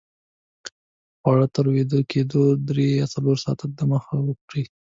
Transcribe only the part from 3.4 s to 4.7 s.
ساته دمخه وخورئ